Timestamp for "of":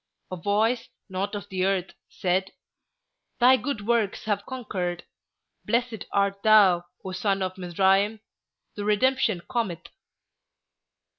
1.35-1.47, 7.43-7.55